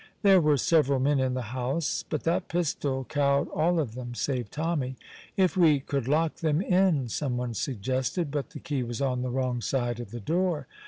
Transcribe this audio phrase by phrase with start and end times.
[0.23, 4.49] There were several men in the house, but that pistol cowed all of them save
[4.49, 4.95] Tommy.
[5.37, 9.61] "If we could lock them in!" someone suggested, but the key was on the wrong
[9.61, 10.65] side of the door.